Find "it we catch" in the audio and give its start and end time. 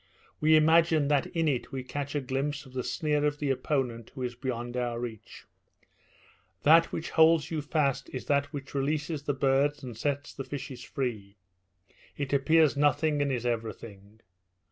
1.47-2.15